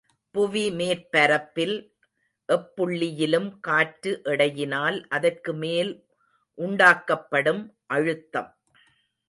[0.35, 1.75] புவிமேற்பரப்பில்
[2.49, 5.91] எப்புள்ளியிலும் காற்று எடையினால் அதற்கு மேல்
[6.57, 7.63] உண்டாக்கப்படும்
[7.87, 8.49] அழுத்தம்.